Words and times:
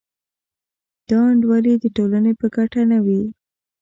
دا 1.09 1.19
نا 1.23 1.27
انډولي 1.31 1.73
د 1.79 1.85
ټولنې 1.95 2.33
په 2.39 2.45
ګټه 2.55 2.81
نه 2.91 2.97
وي. 3.05 3.23